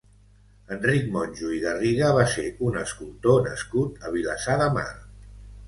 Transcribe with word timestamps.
Enric 0.75 1.11
Monjo 1.15 1.51
i 1.57 1.59
Garriga 1.65 2.09
va 2.21 2.25
ser 2.33 2.47
un 2.71 2.81
escultor 2.85 3.39
nascut 3.51 4.03
a 4.09 4.15
Vilassar 4.19 4.59
de 4.67 4.75
Mar. 4.83 4.91